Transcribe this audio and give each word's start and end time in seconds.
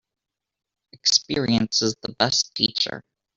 Experience 0.93 1.83
is 1.83 1.95
the 2.01 2.13
best 2.13 2.55
teacher. 2.55 3.03